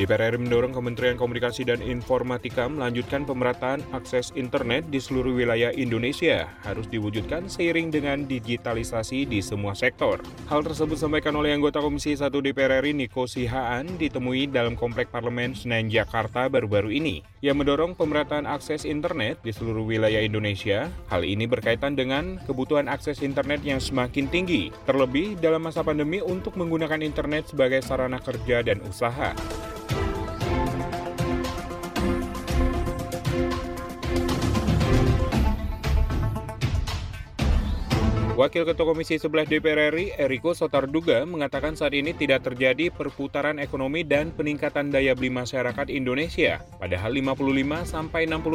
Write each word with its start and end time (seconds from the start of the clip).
DPR 0.00 0.32
RI 0.32 0.40
mendorong 0.40 0.72
Kementerian 0.72 1.20
Komunikasi 1.20 1.68
dan 1.68 1.84
Informatika 1.84 2.64
melanjutkan 2.72 3.28
pemerataan 3.28 3.84
akses 3.92 4.32
internet 4.32 4.88
di 4.88 4.96
seluruh 4.96 5.36
wilayah 5.36 5.68
Indonesia 5.76 6.48
harus 6.64 6.88
diwujudkan 6.88 7.52
seiring 7.52 7.92
dengan 7.92 8.24
digitalisasi 8.24 9.28
di 9.28 9.44
semua 9.44 9.76
sektor. 9.76 10.24
Hal 10.48 10.64
tersebut 10.64 10.96
disampaikan 10.96 11.36
oleh 11.36 11.52
anggota 11.52 11.84
Komisi 11.84 12.16
1 12.16 12.32
DPR 12.32 12.80
RI 12.80 12.96
Niko 12.96 13.28
Sihaan 13.28 14.00
ditemui 14.00 14.48
dalam 14.48 14.72
Komplek 14.72 15.12
Parlemen 15.12 15.52
Senen 15.52 15.92
Jakarta 15.92 16.48
baru-baru 16.48 16.96
ini. 16.96 17.20
Yang 17.44 17.60
mendorong 17.60 17.92
pemerataan 17.92 18.48
akses 18.48 18.88
internet 18.88 19.44
di 19.44 19.52
seluruh 19.52 19.84
wilayah 19.84 20.24
Indonesia. 20.24 20.88
Hal 21.12 21.28
ini 21.28 21.44
berkaitan 21.44 21.92
dengan 21.92 22.40
kebutuhan 22.48 22.88
akses 22.88 23.20
internet 23.20 23.60
yang 23.68 23.84
semakin 23.84 24.32
tinggi, 24.32 24.72
terlebih 24.88 25.36
dalam 25.36 25.60
masa 25.60 25.84
pandemi 25.84 26.24
untuk 26.24 26.56
menggunakan 26.56 27.04
internet 27.04 27.52
sebagai 27.52 27.84
sarana 27.84 28.16
kerja 28.16 28.64
dan 28.64 28.80
usaha. 28.88 29.36
Wakil 38.40 38.64
Ketua 38.64 38.96
Komisi 38.96 39.20
11 39.20 39.52
DPR 39.52 39.92
RI, 39.92 40.16
Eriko 40.16 40.56
Sotarduga, 40.56 41.28
mengatakan 41.28 41.76
saat 41.76 41.92
ini 41.92 42.16
tidak 42.16 42.40
terjadi 42.48 42.88
perputaran 42.88 43.60
ekonomi 43.60 44.00
dan 44.00 44.32
peningkatan 44.32 44.88
daya 44.88 45.12
beli 45.12 45.28
masyarakat 45.28 45.92
Indonesia. 45.92 46.64
Padahal 46.80 47.12
55-60 47.20 48.00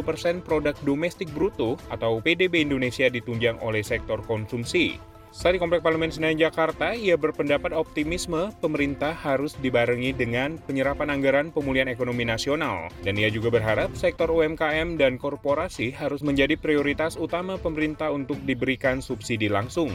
persen 0.01 0.41
produk 0.41 0.73
domestik 0.81 1.29
bruto 1.29 1.77
atau 1.93 2.17
PDB 2.17 2.65
Indonesia 2.65 3.05
ditunjang 3.13 3.61
oleh 3.61 3.85
sektor 3.85 4.25
konsumsi. 4.25 4.97
Saat 5.35 5.59
di 5.59 5.59
Komplek 5.59 5.83
Parlemen 5.83 6.15
Senayan 6.15 6.47
Jakarta, 6.47 6.95
ia 6.95 7.19
berpendapat 7.19 7.75
optimisme 7.75 8.55
pemerintah 8.63 9.11
harus 9.11 9.51
dibarengi 9.59 10.15
dengan 10.15 10.55
penyerapan 10.63 11.11
anggaran 11.11 11.51
pemulihan 11.51 11.91
ekonomi 11.91 12.23
nasional. 12.23 12.87
Dan 13.03 13.19
ia 13.19 13.27
juga 13.27 13.51
berharap 13.51 13.91
sektor 13.99 14.31
UMKM 14.31 14.95
dan 14.95 15.19
korporasi 15.19 15.91
harus 15.91 16.23
menjadi 16.23 16.55
prioritas 16.55 17.19
utama 17.19 17.59
pemerintah 17.59 18.15
untuk 18.15 18.39
diberikan 18.47 19.03
subsidi 19.03 19.51
langsung. 19.51 19.91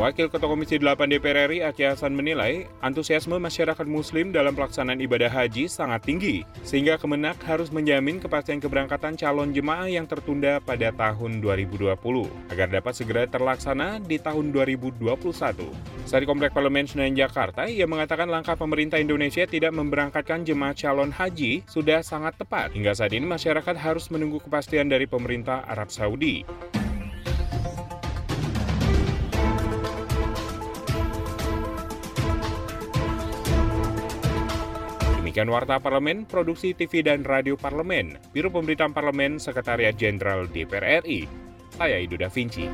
Wakil 0.00 0.32
Ketua 0.32 0.56
Komisi 0.56 0.80
8 0.80 0.96
DPR 1.12 1.52
RI 1.52 1.60
Aceh 1.60 1.84
Hasan 1.84 2.16
menilai 2.16 2.64
antusiasme 2.80 3.36
masyarakat 3.36 3.84
muslim 3.84 4.32
dalam 4.32 4.56
pelaksanaan 4.56 4.96
ibadah 4.96 5.28
haji 5.28 5.68
sangat 5.68 6.08
tinggi, 6.08 6.40
sehingga 6.64 6.96
Kemenak 6.96 7.36
harus 7.44 7.68
menjamin 7.68 8.16
kepastian 8.16 8.64
keberangkatan 8.64 9.20
calon 9.20 9.52
jemaah 9.52 9.92
yang 9.92 10.08
tertunda 10.08 10.56
pada 10.64 10.88
tahun 10.88 11.44
2020, 11.44 12.00
agar 12.48 12.68
dapat 12.72 12.96
segera 12.96 13.28
terlaksana 13.28 14.00
di 14.00 14.16
tahun 14.16 14.56
2021. 14.56 15.68
Saat 16.08 16.24
di 16.24 16.26
Komplek 16.32 16.56
Parlemen 16.56 16.88
Senayan 16.88 17.20
Jakarta, 17.20 17.68
ia 17.68 17.84
mengatakan 17.84 18.32
langkah 18.32 18.56
pemerintah 18.56 18.96
Indonesia 18.96 19.44
tidak 19.44 19.76
memberangkatkan 19.76 20.48
jemaah 20.48 20.72
calon 20.72 21.12
haji 21.12 21.60
sudah 21.68 22.00
sangat 22.00 22.40
tepat. 22.40 22.72
Hingga 22.72 22.96
saat 22.96 23.12
ini 23.12 23.28
masyarakat 23.28 23.76
harus 23.76 24.08
menunggu 24.08 24.40
kepastian 24.40 24.88
dari 24.88 25.04
pemerintah 25.04 25.60
Arab 25.68 25.92
Saudi. 25.92 26.69
Demikian 35.30 35.54
Warta 35.54 35.78
Parlemen, 35.78 36.26
Produksi 36.26 36.74
TV 36.74 37.06
dan 37.06 37.22
Radio 37.22 37.54
Parlemen, 37.54 38.18
Biro 38.34 38.50
Pemberitaan 38.50 38.90
Parlemen, 38.90 39.38
Sekretariat 39.38 39.94
Jenderal 39.94 40.50
DPR 40.50 41.06
RI. 41.06 41.30
Saya 41.70 42.02
Ido 42.02 42.18
Da 42.18 42.26
Vinci. 42.26 42.66